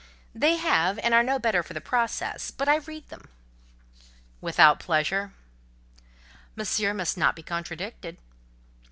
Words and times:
"They 0.33 0.55
have, 0.55 0.97
and 0.97 1.13
are 1.13 1.21
no 1.21 1.37
better 1.37 1.61
for 1.61 1.75
the 1.75 1.79
process; 1.79 2.49
but 2.49 2.67
I 2.67 2.77
read 2.77 3.09
them." 3.09 3.29
"Without 4.41 4.79
pleasure?" 4.79 5.31
"Monsieur 6.55 6.91
must 6.91 7.19
not 7.19 7.35
be 7.35 7.43
contradicted." 7.43 8.17